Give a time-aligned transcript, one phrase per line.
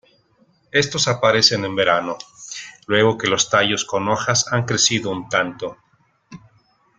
[0.71, 2.17] Estos aparecen en verano,
[2.87, 5.77] luego que los tallos con hojas han crecido un tanto.